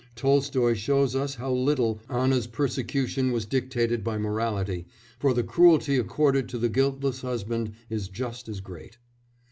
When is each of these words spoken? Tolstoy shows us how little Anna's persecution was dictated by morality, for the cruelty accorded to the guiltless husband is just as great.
Tolstoy 0.15 0.73
shows 0.73 1.15
us 1.15 1.35
how 1.35 1.51
little 1.53 1.99
Anna's 2.09 2.47
persecution 2.47 3.31
was 3.31 3.45
dictated 3.45 4.03
by 4.03 4.17
morality, 4.17 4.87
for 5.19 5.31
the 5.31 5.43
cruelty 5.43 5.95
accorded 5.95 6.49
to 6.49 6.57
the 6.57 6.69
guiltless 6.69 7.21
husband 7.21 7.73
is 7.87 8.07
just 8.07 8.49
as 8.49 8.61
great. 8.61 8.97